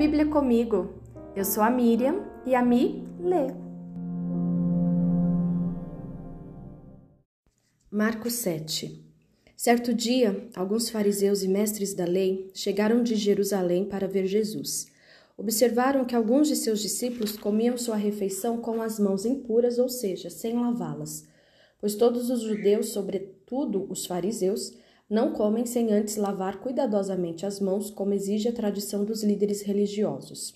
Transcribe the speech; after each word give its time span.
Bíblia 0.00 0.24
comigo. 0.24 0.94
Eu 1.36 1.44
sou 1.44 1.62
a 1.62 1.68
Miriam 1.68 2.24
e 2.46 2.54
a 2.54 2.64
Mi 2.64 3.06
lê. 3.20 3.48
Marcos 7.90 8.32
7 8.32 9.04
Certo 9.54 9.92
dia, 9.92 10.48
alguns 10.56 10.88
fariseus 10.88 11.42
e 11.42 11.48
mestres 11.48 11.92
da 11.92 12.06
lei 12.06 12.50
chegaram 12.54 13.02
de 13.02 13.14
Jerusalém 13.14 13.84
para 13.84 14.08
ver 14.08 14.24
Jesus. 14.24 14.86
Observaram 15.36 16.06
que 16.06 16.16
alguns 16.16 16.48
de 16.48 16.56
seus 16.56 16.80
discípulos 16.80 17.36
comiam 17.36 17.76
sua 17.76 17.96
refeição 17.96 18.56
com 18.56 18.80
as 18.80 18.98
mãos 18.98 19.26
impuras, 19.26 19.78
ou 19.78 19.90
seja, 19.90 20.30
sem 20.30 20.58
lavá-las, 20.58 21.26
pois 21.78 21.94
todos 21.94 22.30
os 22.30 22.40
judeus, 22.40 22.88
sobretudo 22.88 23.86
os 23.90 24.06
fariseus, 24.06 24.72
não 25.10 25.32
comem 25.32 25.66
sem 25.66 25.92
antes 25.92 26.16
lavar 26.16 26.60
cuidadosamente 26.60 27.44
as 27.44 27.58
mãos, 27.58 27.90
como 27.90 28.14
exige 28.14 28.48
a 28.48 28.52
tradição 28.52 29.04
dos 29.04 29.24
líderes 29.24 29.62
religiosos. 29.62 30.54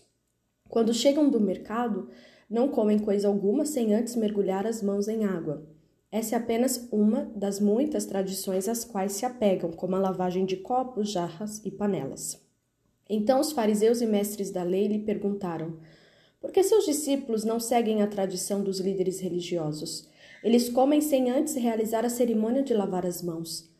Quando 0.68 0.94
chegam 0.94 1.28
do 1.28 1.40
mercado, 1.40 2.08
não 2.48 2.68
comem 2.68 3.00
coisa 3.00 3.27
alguma 3.27 3.66
sem 3.66 3.92
antes 3.92 4.14
mergulhar 4.14 4.64
as 4.64 4.80
mãos 4.80 5.08
em 5.08 5.24
água. 5.24 5.66
Essa 6.10 6.36
é 6.36 6.38
apenas 6.38 6.88
uma 6.92 7.32
das 7.34 7.58
muitas 7.58 8.06
tradições 8.06 8.68
às 8.68 8.84
quais 8.84 9.12
se 9.12 9.27
apegam, 9.27 9.72
como 9.72 9.96
a 9.96 9.98
lavagem 9.98 10.46
de 10.46 10.58
copos, 10.58 11.10
jarras 11.10 11.60
e 11.64 11.70
panelas. 11.72 12.41
Então 13.10 13.41
os 13.41 13.50
fariseus 13.50 14.00
e 14.00 14.06
mestres 14.06 14.52
da 14.52 14.62
lei 14.62 14.86
lhe 14.86 15.00
perguntaram: 15.00 15.78
por 16.41 16.52
que 16.52 16.62
seus 16.62 16.84
discípulos 16.84 17.42
não 17.42 17.58
seguem 17.58 18.02
a 18.02 18.06
tradição 18.06 18.62
dos 18.62 18.78
líderes 18.78 19.18
religiosos? 19.18 20.06
Eles 20.42 20.68
comem 20.68 21.00
sem 21.00 21.30
antes 21.30 21.55
realizar 21.55 22.05
a 22.05 22.10
cerimônia 22.10 22.62
de 22.62 22.74
lavar 22.74 23.05
as 23.05 23.22
mãos. 23.22 23.73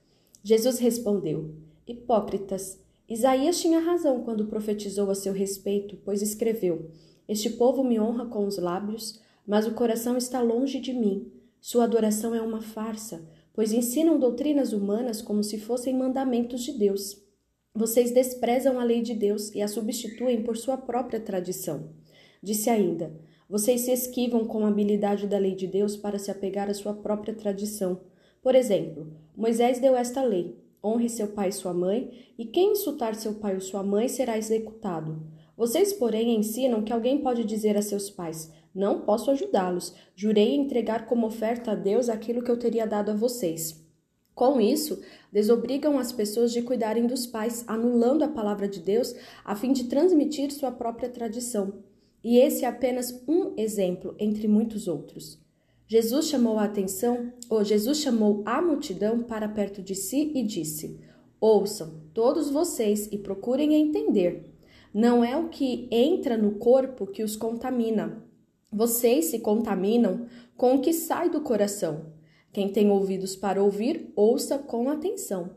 Jesus 0.45 0.79
respondeu: 0.79 1.55
Hipócritas, 1.89 2.79
Isaías 3.09 3.59
tinha 3.59 3.80
razão 3.80 4.23
quando 4.23 4.47
profetizou 4.47 5.11
a 5.11 5.15
seu 5.15 5.33
respeito, 5.33 5.97
pois 6.05 6.20
escreveu: 6.20 6.91
Este 7.27 7.48
povo 7.48 7.83
me 7.83 7.98
honra 7.98 8.27
com 8.27 8.47
os 8.47 8.59
lábios, 8.59 9.19
mas 9.47 9.67
o 9.67 9.73
coração 9.73 10.19
está 10.19 10.42
longe 10.42 10.78
de 10.78 10.92
mim. 10.92 11.33
Sua 11.62 11.84
adoração 11.84 12.34
é 12.34 12.42
uma 12.42 12.61
farsa, 12.61 13.27
pois 13.55 13.73
ensinam 13.73 14.19
doutrinas 14.19 14.75
humanas 14.75 15.23
como 15.23 15.42
se 15.42 15.59
fossem 15.59 15.97
mandamentos 15.97 16.62
de 16.62 16.73
Deus. 16.73 17.23
Vocês 17.75 18.11
desprezam 18.12 18.79
a 18.79 18.84
lei 18.84 19.01
de 19.01 19.14
Deus 19.14 19.51
e 19.55 19.62
a 19.62 19.67
substituem 19.67 20.42
por 20.42 20.58
sua 20.58 20.77
própria 20.77 21.20
tradição. 21.20 21.89
Disse 22.42 22.69
ainda: 22.69 23.19
Vocês 23.48 23.81
se 23.81 23.92
esquivam 23.92 24.45
com 24.45 24.67
a 24.67 24.69
habilidade 24.69 25.27
da 25.27 25.39
lei 25.39 25.55
de 25.55 25.67
Deus 25.67 25.97
para 25.97 26.19
se 26.19 26.31
apegar 26.31 26.69
à 26.69 26.75
sua 26.75 26.92
própria 26.92 27.33
tradição 27.33 27.98
por 28.45 28.55
exemplo, 28.55 29.06
Moisés 29.34 29.78
deu 29.81 29.97
esta 29.97 30.23
lei: 30.23 30.62
honre 30.84 31.09
seu 31.09 31.28
pai 31.28 31.48
e 31.48 31.53
sua 31.53 31.73
mãe, 31.73 32.28
e 32.39 32.45
quem 32.45 32.73
insultar 32.73 33.14
seu 33.14 33.36
pai 33.36 33.55
ou 33.55 33.61
sua 33.62 33.83
mãe 33.83 34.06
será 34.06 34.36
executado. 34.36 35.23
Vocês, 35.56 35.95
porém, 35.95 36.36
ensinam 36.36 36.83
que 36.83 36.92
alguém 36.92 37.23
pode 37.23 37.42
dizer 37.42 37.75
a 37.75 37.81
seus 37.81 38.11
pais: 38.11 38.53
Não 38.75 39.01
posso 39.01 39.31
ajudá-los, 39.31 39.95
jurei 40.14 40.55
entregar 40.55 41.06
como 41.06 41.27
oferta 41.27 41.70
a 41.70 41.75
Deus 41.75 42.11
aquilo 42.11 42.42
que 42.42 42.51
eu 42.51 42.59
teria 42.59 42.86
dado 42.86 43.12
a 43.12 43.14
vocês. 43.14 43.83
Com 44.34 44.61
isso, 44.61 45.01
desobrigam 45.33 45.98
as 45.98 46.12
pessoas 46.12 46.53
de 46.53 46.61
cuidarem 46.61 47.06
dos 47.06 47.27
pais, 47.27 47.64
anulando 47.67 48.25
a 48.25 48.29
palavra 48.29 48.69
de 48.69 48.81
Deus 48.81 49.14
a 49.42 49.56
fim 49.56 49.73
de 49.73 49.84
transmitir 49.84 50.53
sua 50.53 50.70
própria 50.70 51.08
tradição. 51.08 51.83
E 52.23 52.36
esse 52.36 52.67
é 52.67 52.69
apenas 52.69 53.23
um 53.27 53.55
exemplo 53.56 54.14
entre 54.19 54.47
muitos 54.47 54.86
outros. 54.86 55.44
Jesus 55.86 56.28
chamou 56.28 56.58
a 56.58 56.64
atenção, 56.64 57.32
ou 57.48 57.62
Jesus 57.62 57.98
chamou 57.98 58.42
a 58.46 58.62
multidão 58.62 59.22
para 59.22 59.48
perto 59.48 59.82
de 59.82 59.94
si 59.94 60.32
e 60.34 60.42
disse: 60.42 60.98
Ouçam, 61.38 62.00
todos 62.14 62.48
vocês, 62.48 63.06
e 63.12 63.18
procurem 63.18 63.74
entender. 63.74 64.50
Não 64.94 65.22
é 65.22 65.36
o 65.36 65.48
que 65.48 65.86
entra 65.90 66.38
no 66.38 66.52
corpo 66.52 67.06
que 67.06 67.22
os 67.22 67.36
contamina. 67.36 68.24
Vocês 68.72 69.27
se 69.27 69.40
contaminam 69.40 70.27
com 70.56 70.77
o 70.77 70.80
que 70.80 70.92
sai 70.92 71.28
do 71.28 71.42
coração. 71.42 72.12
Quem 72.50 72.73
tem 72.73 72.90
ouvidos 72.90 73.36
para 73.36 73.62
ouvir, 73.62 74.11
ouça 74.17 74.56
com 74.56 74.89
atenção. 74.89 75.50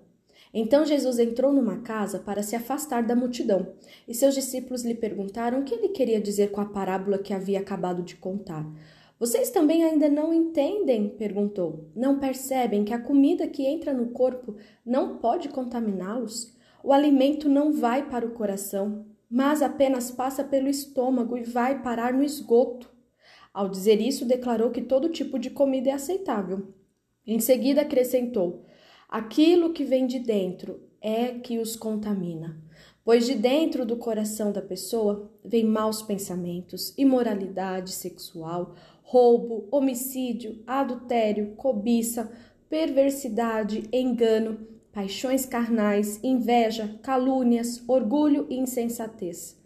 Então 0.53 0.85
Jesus 0.85 1.19
entrou 1.19 1.53
numa 1.53 1.81
casa 1.81 2.19
para 2.19 2.43
se 2.43 2.55
afastar 2.55 3.05
da 3.05 3.15
multidão, 3.15 3.73
e 4.07 4.13
seus 4.13 4.33
discípulos 4.33 4.83
lhe 4.83 4.95
perguntaram 4.95 5.59
o 5.59 5.63
que 5.63 5.73
ele 5.73 5.89
queria 5.89 6.19
dizer 6.19 6.51
com 6.51 6.59
a 6.59 6.65
parábola 6.65 7.17
que 7.17 7.33
havia 7.33 7.59
acabado 7.59 8.01
de 8.01 8.15
contar. 8.15 8.65
Vocês 9.19 9.49
também 9.49 9.83
ainda 9.83 10.07
não 10.09 10.31
entendem? 10.31 11.09
perguntou. 11.09 11.89
Não 11.95 12.19
percebem 12.19 12.85
que 12.85 12.93
a 12.93 13.01
comida 13.01 13.47
que 13.47 13.65
entra 13.65 13.91
no 13.91 14.11
corpo 14.11 14.55
não 14.85 15.17
pode 15.17 15.49
contaminá-los? 15.49 16.55
O 16.83 16.93
alimento 16.93 17.49
não 17.49 17.73
vai 17.73 18.07
para 18.07 18.25
o 18.25 18.31
coração, 18.31 19.05
mas 19.29 19.63
apenas 19.63 20.11
passa 20.11 20.43
pelo 20.43 20.67
estômago 20.67 21.35
e 21.35 21.43
vai 21.43 21.81
parar 21.81 22.13
no 22.13 22.23
esgoto. 22.23 22.91
Ao 23.51 23.67
dizer 23.67 23.99
isso, 23.99 24.23
declarou 24.23 24.69
que 24.69 24.83
todo 24.83 25.09
tipo 25.09 25.39
de 25.39 25.49
comida 25.49 25.89
é 25.89 25.93
aceitável. 25.93 26.73
Em 27.25 27.39
seguida, 27.39 27.81
acrescentou: 27.81 28.65
aquilo 29.09 29.73
que 29.73 29.83
vem 29.83 30.05
de 30.05 30.19
dentro 30.19 30.79
é 31.01 31.39
que 31.39 31.57
os 31.57 31.75
contamina 31.75 32.66
pois 33.07 33.25
de 33.25 33.35
dentro 33.35 33.85
do 33.85 33.95
coração 33.95 34.51
da 34.51 34.61
pessoa 34.61 35.31
vem 35.41 35.63
maus 35.63 36.01
pensamentos, 36.01 36.93
imoralidade 36.97 37.93
sexual, 37.93 38.75
roubo, 39.01 39.65
homicídio, 39.71 40.61
adultério, 40.67 41.53
cobiça, 41.55 42.29
perversidade, 42.69 43.87
engano, 43.93 44.59
paixões 44.91 45.45
carnais, 45.45 46.19
inveja, 46.21 46.99
calúnias, 47.01 47.81
orgulho 47.87 48.45
e 48.49 48.57
insensatez. 48.57 49.57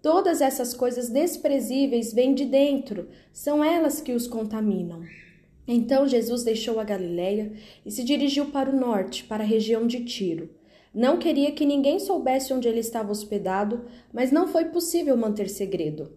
Todas 0.00 0.40
essas 0.40 0.72
coisas 0.72 1.10
desprezíveis 1.10 2.14
vêm 2.14 2.32
de 2.32 2.46
dentro, 2.46 3.10
são 3.34 3.62
elas 3.62 4.00
que 4.00 4.12
os 4.14 4.26
contaminam. 4.26 5.04
Então 5.66 6.08
Jesus 6.08 6.42
deixou 6.42 6.80
a 6.80 6.84
Galiléia 6.84 7.52
e 7.84 7.90
se 7.90 8.02
dirigiu 8.02 8.46
para 8.46 8.70
o 8.70 8.80
norte, 8.80 9.24
para 9.24 9.44
a 9.44 9.46
região 9.46 9.86
de 9.86 10.06
Tiro. 10.06 10.56
Não 10.98 11.16
queria 11.16 11.52
que 11.52 11.64
ninguém 11.64 12.00
soubesse 12.00 12.52
onde 12.52 12.66
ele 12.66 12.80
estava 12.80 13.12
hospedado, 13.12 13.84
mas 14.12 14.32
não 14.32 14.48
foi 14.48 14.64
possível 14.64 15.16
manter 15.16 15.48
segredo. 15.48 16.10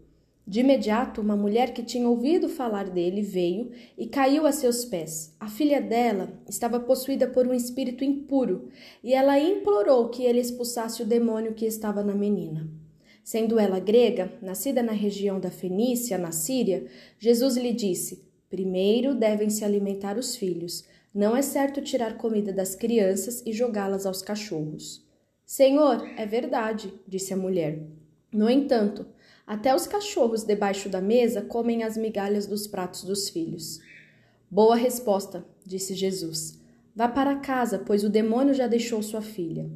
De 0.48 0.62
imediato, 0.62 1.22
uma 1.22 1.36
mulher 1.36 1.72
que 1.72 1.84
tinha 1.84 2.10
ouvido 2.10 2.50
falar 2.50 2.90
dele 2.90 3.22
veio 3.22 3.70
e 3.96 4.08
caiu 4.08 4.48
a 4.48 4.52
seus 4.52 4.84
pés. 4.84 5.36
A 5.40 5.48
filha 5.48 5.80
dela 5.80 6.34
estava 6.50 6.80
possuída 6.80 7.28
por 7.28 7.46
um 7.46 7.54
espírito 7.54 8.04
impuro 8.04 8.70
e 9.04 9.14
ela 9.14 9.40
implorou 9.40 10.10
que 10.10 10.24
ele 10.24 10.40
expulsasse 10.40 11.04
o 11.04 11.06
demônio 11.06 11.54
que 11.54 11.68
estava 11.68 12.04
na 12.04 12.16
menina. 12.16 12.68
Sendo 13.24 13.60
ela 13.60 13.80
grega, 13.80 14.34
nascida 14.42 14.82
na 14.82 14.94
região 14.94 15.40
da 15.40 15.52
Fenícia, 15.52 16.18
na 16.18 16.32
Síria, 16.32 16.88
Jesus 17.20 17.56
lhe 17.56 17.72
disse: 17.72 18.26
Primeiro 18.50 19.14
devem 19.14 19.52
se 19.52 19.64
alimentar 19.64 20.18
os 20.18 20.36
filhos, 20.36 20.84
não 21.14 21.36
é 21.36 21.42
certo 21.42 21.82
tirar 21.82 22.18
comida 22.18 22.54
das 22.54 22.76
crianças 22.76 23.44
e 23.46 23.52
jogá-las 23.52 24.06
aos 24.06 24.22
cachorros. 24.22 25.06
Senhor, 25.46 26.08
é 26.18 26.26
verdade, 26.26 26.94
disse 27.06 27.34
a 27.34 27.38
mulher. 27.38 27.84
No 28.34 28.50
entanto, 28.50 29.06
até 29.46 29.76
os 29.76 29.86
cachorros 29.86 30.44
debaixo 30.44 30.88
da 30.88 31.02
mesa 31.02 31.42
comem 31.42 31.84
as 31.84 31.98
migalhas 31.98 32.48
dos 32.48 32.66
pratos 32.66 33.04
dos 33.04 33.28
filhos. 33.28 33.82
Boa 34.50 34.76
resposta, 34.76 35.46
disse 35.66 35.94
Jesus. 35.94 36.58
Vá 36.96 37.10
para 37.10 37.36
casa, 37.36 37.80
pois 37.80 38.04
o 38.04 38.10
demônio 38.10 38.54
já 38.54 38.68
deixou 38.68 39.04
sua 39.04 39.22
filha. 39.22 39.70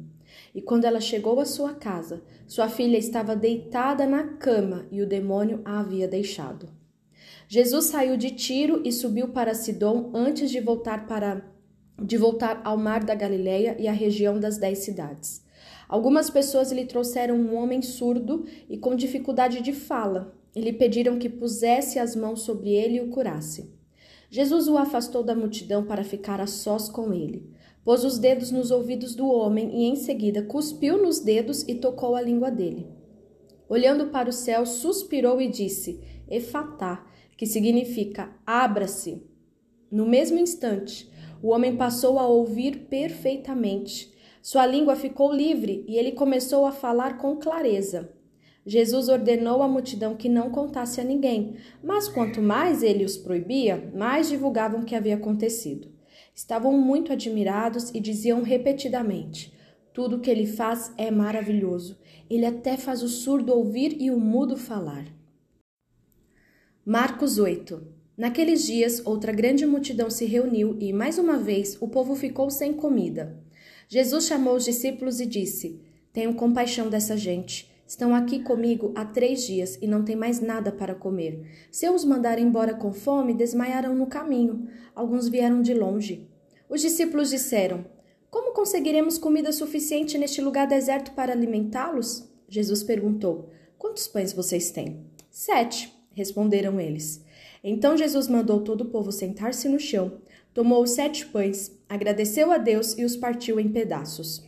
E 0.54 0.62
quando 0.62 0.86
ela 0.86 1.00
chegou 1.00 1.38
à 1.40 1.44
sua 1.44 1.74
casa, 1.74 2.22
sua 2.46 2.68
filha 2.68 2.96
estava 2.96 3.36
deitada 3.36 4.06
na 4.06 4.24
cama 4.36 4.86
e 4.90 5.02
o 5.02 5.06
demônio 5.06 5.60
a 5.64 5.80
havia 5.80 6.08
deixado. 6.08 6.68
Jesus 7.48 7.86
saiu 7.86 8.16
de 8.16 8.30
Tiro 8.30 8.82
e 8.84 8.92
subiu 8.92 9.28
para 9.28 9.54
Sidom 9.54 10.10
antes 10.14 10.50
de 10.50 10.60
voltar 10.60 11.06
para 11.06 11.54
de 12.02 12.18
voltar 12.18 12.60
ao 12.62 12.76
mar 12.76 13.02
da 13.02 13.14
Galileia 13.14 13.74
e 13.78 13.88
à 13.88 13.92
região 13.92 14.38
das 14.38 14.58
dez 14.58 14.80
cidades. 14.80 15.42
Algumas 15.88 16.28
pessoas 16.28 16.70
lhe 16.70 16.84
trouxeram 16.84 17.36
um 17.36 17.56
homem 17.56 17.80
surdo 17.80 18.44
e 18.68 18.76
com 18.76 18.94
dificuldade 18.94 19.62
de 19.62 19.72
fala 19.72 20.34
e 20.54 20.60
lhe 20.60 20.72
pediram 20.72 21.18
que 21.18 21.28
pusesse 21.28 21.98
as 21.98 22.14
mãos 22.14 22.42
sobre 22.42 22.70
ele 22.70 22.96
e 22.96 23.00
o 23.00 23.08
curasse. 23.08 23.70
Jesus 24.28 24.68
o 24.68 24.76
afastou 24.76 25.22
da 25.22 25.34
multidão 25.34 25.84
para 25.84 26.02
ficar 26.02 26.40
a 26.40 26.46
sós 26.46 26.88
com 26.88 27.12
ele. 27.12 27.50
Pôs 27.84 28.04
os 28.04 28.18
dedos 28.18 28.50
nos 28.50 28.70
ouvidos 28.70 29.14
do 29.14 29.28
homem 29.28 29.82
e 29.82 29.84
em 29.84 29.94
seguida 29.94 30.42
cuspiu 30.42 31.00
nos 31.00 31.20
dedos 31.20 31.62
e 31.68 31.76
tocou 31.76 32.16
a 32.16 32.20
língua 32.20 32.50
dele. 32.50 32.88
Olhando 33.68 34.06
para 34.06 34.28
o 34.28 34.32
céu, 34.32 34.66
suspirou 34.66 35.40
e 35.40 35.48
disse: 35.48 36.00
Efatá, 36.28 37.06
que 37.36 37.46
significa 37.46 38.30
abra-se. 38.46 39.22
No 39.90 40.06
mesmo 40.06 40.38
instante, 40.38 41.10
o 41.42 41.48
homem 41.48 41.76
passou 41.76 42.18
a 42.18 42.26
ouvir 42.26 42.86
perfeitamente. 42.88 44.12
Sua 44.42 44.66
língua 44.66 44.96
ficou 44.96 45.32
livre 45.32 45.84
e 45.86 45.96
ele 45.96 46.12
começou 46.12 46.66
a 46.66 46.72
falar 46.72 47.18
com 47.18 47.36
clareza. 47.36 48.12
Jesus 48.64 49.08
ordenou 49.08 49.62
à 49.62 49.68
multidão 49.68 50.16
que 50.16 50.28
não 50.28 50.50
contasse 50.50 51.00
a 51.00 51.04
ninguém, 51.04 51.54
mas 51.82 52.08
quanto 52.08 52.42
mais 52.42 52.82
ele 52.82 53.04
os 53.04 53.16
proibia, 53.16 53.92
mais 53.94 54.28
divulgavam 54.28 54.80
o 54.80 54.84
que 54.84 54.96
havia 54.96 55.14
acontecido. 55.14 55.88
Estavam 56.34 56.72
muito 56.72 57.12
admirados 57.12 57.90
e 57.94 58.00
diziam 58.00 58.42
repetidamente: 58.42 59.54
Tudo 59.92 60.18
que 60.18 60.30
ele 60.30 60.46
faz 60.46 60.92
é 60.98 61.10
maravilhoso. 61.10 61.96
Ele 62.28 62.44
até 62.44 62.76
faz 62.76 63.02
o 63.02 63.08
surdo 63.08 63.54
ouvir 63.54 63.96
e 64.00 64.10
o 64.10 64.18
mudo 64.18 64.56
falar. 64.56 65.06
Marcos 66.88 67.36
8 67.36 67.82
Naqueles 68.16 68.64
dias, 68.64 69.02
outra 69.04 69.32
grande 69.32 69.66
multidão 69.66 70.08
se 70.08 70.24
reuniu 70.24 70.76
e, 70.78 70.92
mais 70.92 71.18
uma 71.18 71.36
vez, 71.36 71.76
o 71.80 71.88
povo 71.88 72.14
ficou 72.14 72.48
sem 72.48 72.72
comida. 72.72 73.36
Jesus 73.88 74.26
chamou 74.26 74.54
os 74.54 74.64
discípulos 74.64 75.18
e 75.18 75.26
disse: 75.26 75.80
Tenham 76.12 76.32
compaixão 76.32 76.88
dessa 76.88 77.16
gente. 77.16 77.68
Estão 77.84 78.14
aqui 78.14 78.38
comigo 78.38 78.92
há 78.94 79.04
três 79.04 79.44
dias 79.44 79.76
e 79.82 79.88
não 79.88 80.04
têm 80.04 80.14
mais 80.14 80.38
nada 80.38 80.70
para 80.70 80.94
comer. 80.94 81.44
Se 81.72 81.84
eu 81.84 81.92
os 81.92 82.04
mandar 82.04 82.38
embora 82.38 82.72
com 82.72 82.92
fome, 82.92 83.34
desmaiarão 83.34 83.96
no 83.96 84.06
caminho. 84.06 84.68
Alguns 84.94 85.26
vieram 85.26 85.62
de 85.62 85.74
longe. 85.74 86.30
Os 86.68 86.80
discípulos 86.80 87.30
disseram: 87.30 87.84
Como 88.30 88.54
conseguiremos 88.54 89.18
comida 89.18 89.50
suficiente 89.50 90.16
neste 90.16 90.40
lugar 90.40 90.68
deserto 90.68 91.10
para 91.14 91.32
alimentá-los? 91.32 92.30
Jesus 92.48 92.84
perguntou: 92.84 93.50
Quantos 93.76 94.06
pães 94.06 94.32
vocês 94.32 94.70
têm? 94.70 95.04
Sete 95.28 95.95
responderam 96.16 96.80
eles. 96.80 97.22
Então 97.62 97.96
Jesus 97.96 98.26
mandou 98.26 98.62
todo 98.62 98.80
o 98.80 98.86
povo 98.86 99.12
sentar-se 99.12 99.68
no 99.68 99.78
chão, 99.78 100.18
tomou 100.54 100.82
os 100.82 100.92
sete 100.92 101.26
pães, 101.26 101.78
agradeceu 101.86 102.50
a 102.50 102.56
Deus 102.58 102.96
e 102.96 103.04
os 103.04 103.14
partiu 103.14 103.60
em 103.60 103.68
pedaços. 103.68 104.42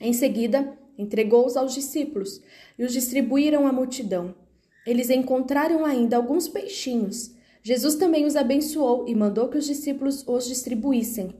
Em 0.00 0.12
seguida, 0.12 0.78
entregou-os 0.96 1.56
aos 1.56 1.74
discípulos 1.74 2.40
e 2.78 2.84
os 2.84 2.92
distribuíram 2.92 3.66
à 3.66 3.72
multidão. 3.72 4.34
Eles 4.86 5.10
encontraram 5.10 5.84
ainda 5.84 6.16
alguns 6.16 6.48
peixinhos. 6.48 7.34
Jesus 7.62 7.96
também 7.96 8.24
os 8.24 8.36
abençoou 8.36 9.08
e 9.08 9.14
mandou 9.14 9.48
que 9.48 9.58
os 9.58 9.66
discípulos 9.66 10.24
os 10.26 10.46
distribuíssem. 10.46 11.34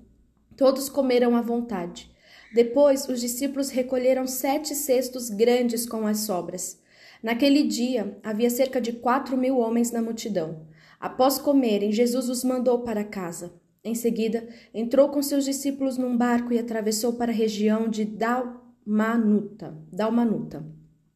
Todos 0.57 0.89
comeram 0.89 1.37
à 1.37 1.41
vontade. 1.41 2.11
Depois, 2.53 3.09
os 3.09 3.21
discípulos 3.21 3.71
recolheram 3.71 4.27
sete 4.27 4.75
cestos 4.75 5.31
grandes 5.31 5.87
com 5.87 6.07
as 6.07 6.21
sobras. 6.21 6.81
Naquele 7.23 7.65
dia 7.65 8.19
havia 8.23 8.51
cerca 8.51 8.81
de 8.81 8.93
quatro 8.93 9.37
mil 9.37 9.59
homens 9.59 9.91
na 9.91 10.01
multidão. 10.01 10.67
Após 11.01 11.39
comerem, 11.39 11.93
Jesus 11.93 12.29
os 12.29 12.45
mandou 12.45 12.81
para 12.81 13.05
casa. 13.05 13.53
Em 13.85 13.95
seguida, 13.95 14.49
entrou 14.75 15.09
com 15.09 15.23
seus 15.23 15.45
discípulos 15.45 15.97
num 15.97 16.17
barco 16.17 16.53
e 16.53 16.59
atravessou 16.59 17.15
para 17.15 17.31
a 17.31 17.35
região 17.35 17.89
de 17.89 18.05
Dalmanuta. 18.05 19.77
Dalmanuta. 19.93 20.65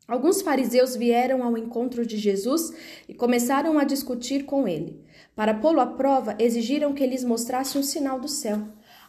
Alguns 0.06 0.42
fariseus 0.42 0.96
vieram 0.96 1.42
ao 1.42 1.56
encontro 1.56 2.04
de 2.04 2.16
Jesus 2.16 2.72
e 3.08 3.14
começaram 3.14 3.78
a 3.78 3.84
discutir 3.84 4.44
com 4.44 4.66
ele. 4.68 5.00
Para 5.34 5.54
pô-lo 5.54 5.80
à 5.80 5.86
prova, 5.86 6.36
exigiram 6.38 6.92
que 6.92 7.06
lhes 7.06 7.24
mostrasse 7.24 7.78
um 7.78 7.82
sinal 7.82 8.20
do 8.20 8.28
céu. 8.28 8.60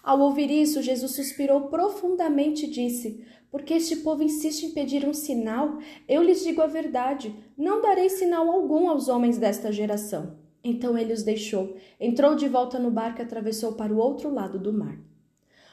Ao 0.04 0.20
ouvir 0.20 0.52
isso, 0.52 0.82
Jesus 0.82 1.14
suspirou 1.14 1.70
profundamente 1.70 2.66
e 2.66 2.70
disse: 2.70 3.26
Porque 3.50 3.76
este 3.76 3.96
povo 3.96 4.22
insiste 4.22 4.66
em 4.66 4.72
pedir 4.72 5.08
um 5.08 5.14
sinal, 5.14 5.78
eu 6.10 6.22
lhes 6.22 6.44
digo 6.44 6.62
a 6.62 6.68
verdade: 6.68 7.34
não 7.58 7.82
darei 7.82 8.10
sinal 8.10 8.52
algum 8.52 8.90
aos 8.90 9.08
homens 9.08 9.38
desta 9.38 9.72
geração. 9.72 10.38
Então 10.62 10.98
ele 10.98 11.14
os 11.14 11.24
deixou, 11.24 11.76
entrou 12.00 12.36
de 12.36 12.50
volta 12.50 12.78
no 12.78 12.92
barco 12.92 13.20
e 13.20 13.24
atravessou 13.24 13.74
para 13.74 13.94
o 13.94 13.98
outro 13.98 14.30
lado 14.30 14.60
do 14.60 14.74
mar. 14.74 14.98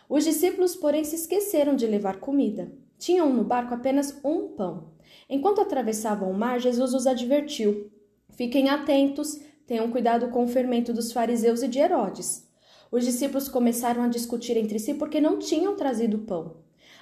Os 0.08 0.24
discípulos, 0.24 0.76
porém, 0.76 1.02
se 1.02 1.16
esqueceram 1.16 1.74
de 1.74 1.86
levar 1.86 2.20
comida. 2.20 2.72
Tinham 2.98 3.32
no 3.32 3.42
barco 3.42 3.74
apenas 3.74 4.16
um 4.24 4.48
pão. 4.48 4.92
Enquanto 5.28 5.60
atravessavam 5.60 6.30
o 6.30 6.34
mar, 6.34 6.60
Jesus 6.60 6.94
os 6.94 7.06
advertiu: 7.06 7.90
Fiquem 8.30 8.68
atentos, 8.68 9.40
tenham 9.66 9.90
cuidado 9.90 10.28
com 10.28 10.44
o 10.44 10.48
fermento 10.48 10.92
dos 10.92 11.10
fariseus 11.10 11.62
e 11.62 11.68
de 11.68 11.80
Herodes. 11.80 12.49
Os 12.90 13.04
discípulos 13.04 13.48
começaram 13.48 14.02
a 14.02 14.08
discutir 14.08 14.56
entre 14.56 14.78
si 14.78 14.94
porque 14.94 15.20
não 15.20 15.38
tinham 15.38 15.76
trazido 15.76 16.18
pão. 16.18 16.56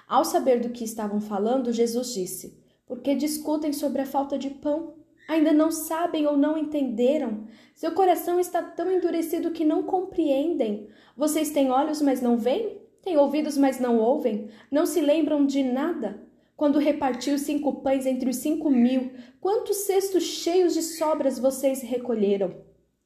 Ao 0.06 0.24
saber 0.24 0.60
do 0.60 0.70
que 0.70 0.84
estavam 0.84 1.20
falando, 1.20 1.72
Jesus 1.72 2.12
disse: 2.12 2.58
Por 2.86 3.00
que 3.00 3.14
discutem 3.14 3.72
sobre 3.72 4.02
a 4.02 4.06
falta 4.06 4.38
de 4.38 4.50
pão? 4.50 4.94
Ainda 5.28 5.52
não 5.52 5.70
sabem 5.70 6.26
ou 6.26 6.36
não 6.36 6.56
entenderam? 6.56 7.46
Seu 7.74 7.92
coração 7.92 8.40
está 8.40 8.62
tão 8.62 8.90
endurecido 8.90 9.50
que 9.50 9.64
não 9.64 9.82
compreendem. 9.82 10.88
Vocês 11.16 11.50
têm 11.50 11.70
olhos, 11.70 12.00
mas 12.00 12.22
não 12.22 12.38
veem? 12.38 12.78
Têm 13.02 13.16
ouvidos, 13.16 13.56
mas 13.56 13.78
não 13.78 13.98
ouvem? 13.98 14.48
Não 14.70 14.86
se 14.86 15.00
lembram 15.00 15.44
de 15.44 15.62
nada? 15.62 16.20
Quando 16.56 16.78
repartiu 16.78 17.38
cinco 17.38 17.82
pães 17.82 18.04
entre 18.04 18.28
os 18.30 18.36
cinco 18.36 18.68
mil, 18.68 19.12
quantos 19.40 19.76
cestos 19.76 20.24
cheios 20.24 20.74
de 20.74 20.82
sobras 20.82 21.38
vocês 21.38 21.82
recolheram? 21.82 22.56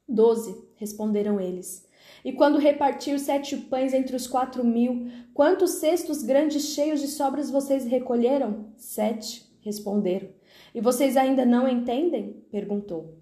Doze, 0.08 0.56
responderam 0.76 1.40
eles. 1.40 1.86
E 2.24 2.32
quando 2.32 2.58
repartiu 2.58 3.18
sete 3.18 3.56
pães 3.56 3.92
entre 3.92 4.14
os 4.14 4.26
quatro 4.26 4.64
mil, 4.64 5.10
quantos 5.34 5.72
cestos 5.72 6.22
grandes 6.22 6.66
cheios 6.66 7.00
de 7.00 7.08
sobras 7.08 7.50
vocês 7.50 7.84
recolheram? 7.84 8.66
Sete, 8.76 9.44
responderam. 9.60 10.28
E 10.74 10.80
vocês 10.80 11.16
ainda 11.16 11.44
não 11.44 11.68
entendem? 11.68 12.44
perguntou. 12.50 13.18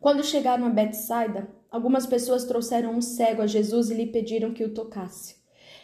Quando 0.00 0.24
chegaram 0.24 0.64
a 0.64 0.70
Betsaida, 0.70 1.48
algumas 1.70 2.06
pessoas 2.06 2.44
trouxeram 2.44 2.92
um 2.92 3.00
cego 3.00 3.42
a 3.42 3.46
Jesus 3.46 3.90
e 3.90 3.94
lhe 3.94 4.06
pediram 4.06 4.52
que 4.52 4.64
o 4.64 4.72
tocasse. 4.72 5.36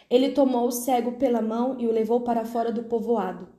Ele 0.09 0.29
tomou 0.29 0.67
o 0.67 0.71
cego 0.71 1.13
pela 1.13 1.41
mão 1.41 1.79
e 1.79 1.85
o 1.87 1.91
levou 1.91 2.21
para 2.21 2.45
fora 2.45 2.71
do 2.71 2.83
povoado. 2.83 3.49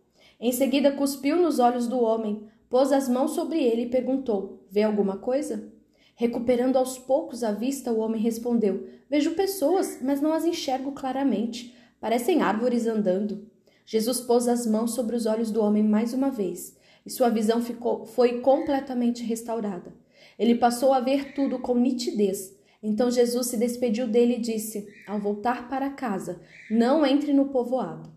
Em 0.40 0.52
seguida, 0.52 0.92
cuspiu 0.92 1.36
nos 1.36 1.58
olhos 1.58 1.86
do 1.86 2.00
homem, 2.00 2.48
pôs 2.68 2.92
as 2.92 3.08
mãos 3.08 3.32
sobre 3.32 3.62
ele 3.62 3.82
e 3.82 3.90
perguntou: 3.90 4.66
Vê 4.70 4.82
alguma 4.82 5.18
coisa? 5.18 5.72
Recuperando 6.18 6.76
aos 6.76 6.98
poucos 6.98 7.44
a 7.44 7.52
vista, 7.52 7.92
o 7.92 7.98
homem 7.98 8.20
respondeu: 8.20 8.88
Vejo 9.08 9.34
pessoas, 9.34 9.98
mas 10.00 10.18
não 10.18 10.32
as 10.32 10.46
enxergo 10.46 10.92
claramente. 10.92 11.76
Parecem 12.00 12.40
árvores 12.40 12.86
andando. 12.86 13.50
Jesus 13.84 14.20
pôs 14.22 14.48
as 14.48 14.66
mãos 14.66 14.94
sobre 14.94 15.14
os 15.14 15.26
olhos 15.26 15.50
do 15.50 15.62
homem 15.62 15.82
mais 15.82 16.14
uma 16.14 16.30
vez, 16.30 16.74
e 17.04 17.10
sua 17.10 17.28
visão 17.28 17.60
ficou, 17.62 18.06
foi 18.06 18.40
completamente 18.40 19.22
restaurada. 19.22 19.94
Ele 20.38 20.54
passou 20.54 20.94
a 20.94 21.00
ver 21.00 21.34
tudo 21.34 21.58
com 21.58 21.74
nitidez. 21.74 22.56
Então 22.82 23.10
Jesus 23.10 23.48
se 23.48 23.58
despediu 23.58 24.08
dele 24.08 24.36
e 24.36 24.40
disse: 24.40 24.88
Ao 25.06 25.20
voltar 25.20 25.68
para 25.68 25.90
casa, 25.90 26.40
não 26.70 27.04
entre 27.04 27.34
no 27.34 27.50
povoado. 27.50 28.10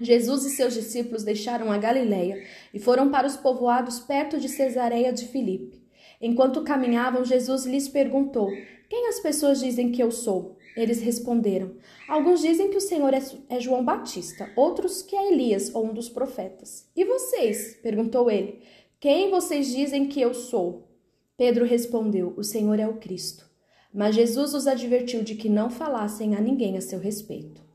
Jesus 0.00 0.44
e 0.44 0.50
seus 0.50 0.74
discípulos 0.74 1.22
deixaram 1.22 1.70
a 1.70 1.78
Galileia 1.78 2.44
e 2.74 2.80
foram 2.80 3.08
para 3.08 3.26
os 3.26 3.36
povoados 3.36 4.00
perto 4.00 4.38
de 4.38 4.48
Cesareia 4.48 5.12
de 5.12 5.26
Filipe. 5.28 5.85
Enquanto 6.20 6.62
caminhavam, 6.62 7.24
Jesus 7.24 7.66
lhes 7.66 7.88
perguntou: 7.88 8.50
Quem 8.88 9.08
as 9.08 9.20
pessoas 9.20 9.60
dizem 9.60 9.92
que 9.92 10.02
eu 10.02 10.10
sou? 10.10 10.56
Eles 10.76 11.00
responderam: 11.00 11.76
Alguns 12.08 12.40
dizem 12.40 12.70
que 12.70 12.76
o 12.76 12.80
Senhor 12.80 13.12
é, 13.14 13.22
é 13.48 13.60
João 13.60 13.84
Batista, 13.84 14.50
outros 14.56 15.02
que 15.02 15.16
é 15.16 15.32
Elias 15.32 15.74
ou 15.74 15.86
um 15.86 15.94
dos 15.94 16.08
profetas. 16.08 16.90
E 16.94 17.04
vocês? 17.04 17.78
perguntou 17.82 18.30
ele: 18.30 18.60
Quem 19.00 19.30
vocês 19.30 19.68
dizem 19.68 20.06
que 20.06 20.20
eu 20.20 20.34
sou? 20.34 20.88
Pedro 21.36 21.64
respondeu: 21.64 22.34
O 22.36 22.44
Senhor 22.44 22.78
é 22.78 22.86
o 22.86 22.98
Cristo. 22.98 23.46
Mas 23.92 24.14
Jesus 24.14 24.52
os 24.52 24.66
advertiu 24.66 25.22
de 25.22 25.34
que 25.34 25.48
não 25.48 25.70
falassem 25.70 26.34
a 26.34 26.40
ninguém 26.40 26.76
a 26.76 26.82
seu 26.82 26.98
respeito. 26.98 27.65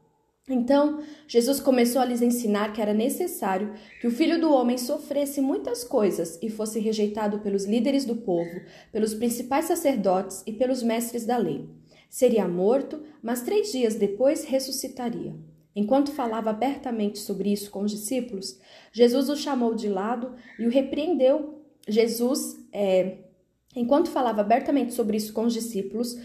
Então, 0.53 1.01
Jesus 1.27 1.59
começou 1.59 2.01
a 2.01 2.05
lhes 2.05 2.21
ensinar 2.21 2.73
que 2.73 2.81
era 2.81 2.93
necessário 2.93 3.73
que 3.99 4.07
o 4.07 4.11
filho 4.11 4.39
do 4.39 4.51
homem 4.51 4.77
sofresse 4.77 5.39
muitas 5.39 5.83
coisas 5.83 6.37
e 6.41 6.49
fosse 6.49 6.79
rejeitado 6.79 7.39
pelos 7.39 7.65
líderes 7.65 8.05
do 8.05 8.17
povo, 8.17 8.61
pelos 8.91 9.13
principais 9.13 9.65
sacerdotes 9.65 10.43
e 10.45 10.51
pelos 10.51 10.83
mestres 10.83 11.25
da 11.25 11.37
lei. 11.37 11.69
Seria 12.09 12.47
morto, 12.47 13.01
mas 13.23 13.41
três 13.41 13.71
dias 13.71 13.95
depois 13.95 14.43
ressuscitaria. 14.43 15.33
Enquanto 15.73 16.11
falava 16.11 16.49
abertamente 16.49 17.19
sobre 17.19 17.51
isso 17.51 17.71
com 17.71 17.83
os 17.83 17.91
discípulos, 17.91 18.59
Jesus 18.91 19.29
o 19.29 19.37
chamou 19.37 19.73
de 19.73 19.87
lado 19.87 20.35
e 20.59 20.65
o 20.65 20.69
repreendeu. 20.69 21.61
Jesus, 21.87 22.59
é, 22.73 23.19
enquanto 23.73 24.09
falava 24.09 24.41
abertamente 24.41 24.93
sobre 24.93 25.15
isso 25.15 25.31
com 25.31 25.45
os 25.45 25.53
discípulos, 25.53 26.17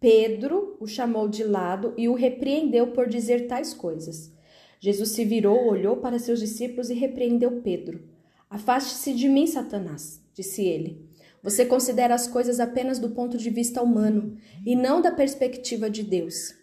Pedro 0.00 0.78
o 0.80 0.86
chamou 0.86 1.28
de 1.28 1.44
lado 1.44 1.92
e 1.94 2.08
o 2.08 2.14
repreendeu 2.14 2.88
por 2.88 3.06
dizer 3.06 3.46
tais 3.46 3.74
coisas. 3.74 4.32
Jesus 4.80 5.10
se 5.10 5.26
virou, 5.26 5.68
olhou 5.68 5.98
para 5.98 6.18
seus 6.18 6.40
discípulos 6.40 6.88
e 6.88 6.94
repreendeu 6.94 7.60
Pedro. 7.60 8.02
Afaste-se 8.48 9.12
de 9.12 9.28
mim, 9.28 9.46
Satanás, 9.46 10.24
disse 10.32 10.64
ele. 10.64 11.06
Você 11.42 11.66
considera 11.66 12.14
as 12.14 12.26
coisas 12.26 12.60
apenas 12.60 12.98
do 12.98 13.10
ponto 13.10 13.36
de 13.36 13.50
vista 13.50 13.82
humano 13.82 14.38
e 14.64 14.74
não 14.74 15.02
da 15.02 15.12
perspectiva 15.12 15.90
de 15.90 16.02
Deus. 16.02 16.54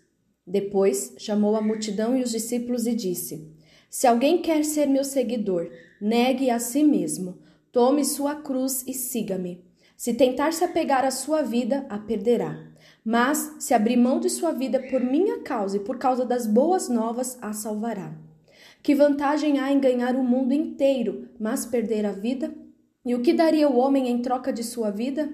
Depois 0.46 1.14
chamou 1.18 1.56
a 1.56 1.62
multidão 1.62 2.18
e 2.18 2.24
os 2.24 2.32
discípulos 2.32 2.88
e 2.88 2.96
disse: 2.96 3.54
Se 3.90 4.08
alguém 4.08 4.42
quer 4.42 4.66
ser 4.66 4.88
meu 4.88 5.04
seguidor, 5.04 5.70
negue 6.02 6.50
a 6.50 6.58
si 6.58 6.84
mesmo, 6.84 7.38
tome 7.72 8.04
sua 8.04 8.36
cruz 8.36 8.84
e 8.88 8.94
siga-me. 8.94 9.64
Se 9.96 10.14
tentar 10.14 10.54
se 10.54 10.64
apegar 10.64 11.04
à 11.06 11.12
sua 11.12 11.42
vida, 11.42 11.86
a 11.90 11.98
perderá. 11.98 12.72
Mas, 13.10 13.56
se 13.60 13.74
abrir 13.74 13.96
mão 13.96 14.20
de 14.20 14.30
sua 14.30 14.52
vida 14.52 14.82
por 14.82 15.00
minha 15.00 15.40
causa 15.40 15.78
e 15.78 15.80
por 15.80 15.98
causa 15.98 16.26
das 16.26 16.46
boas 16.46 16.90
novas, 16.90 17.38
a 17.42 17.54
salvará. 17.54 18.14
Que 18.84 18.94
vantagem 18.94 19.62
há 19.62 19.72
em 19.72 19.80
ganhar 19.80 20.14
o 20.14 20.24
mundo 20.26 20.52
inteiro, 20.52 21.30
mas 21.40 21.66
perder 21.66 22.06
a 22.06 22.12
vida? 22.12 22.54
E 23.06 23.16
o 23.16 23.22
que 23.22 23.32
daria 23.32 23.70
o 23.70 23.78
homem 23.78 24.10
em 24.10 24.22
troca 24.22 24.52
de 24.52 24.62
sua 24.62 24.92
vida? 24.92 25.30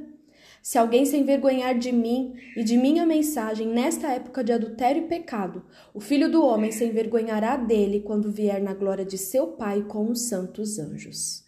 Se 0.62 0.78
alguém 0.78 1.04
se 1.04 1.18
envergonhar 1.18 1.76
de 1.76 1.92
mim 1.92 2.36
e 2.56 2.64
de 2.64 2.78
minha 2.78 3.08
mensagem 3.08 3.68
nesta 3.68 4.08
época 4.08 4.44
de 4.44 4.54
adultério 4.54 5.06
e 5.06 5.08
pecado, 5.08 5.66
o 5.96 6.00
filho 6.00 6.30
do 6.30 6.46
homem 6.46 6.72
se 6.72 6.86
envergonhará 6.86 7.58
dele 7.58 8.02
quando 8.02 8.32
vier 8.32 8.62
na 8.62 8.76
glória 8.76 9.04
de 9.04 9.18
seu 9.18 9.48
Pai 9.48 9.82
com 9.82 10.12
os 10.12 10.22
santos 10.28 10.78
anjos. 10.78 11.43